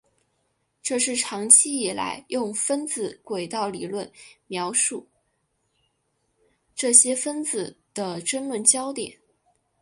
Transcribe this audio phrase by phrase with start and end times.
[0.81, 4.11] 这是长期以来用分子轨道理论
[4.47, 5.07] 描述
[6.73, 9.15] 这些分子的争论焦点。